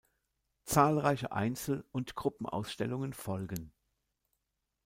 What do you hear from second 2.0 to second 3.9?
Gruppenausstellungen folgen.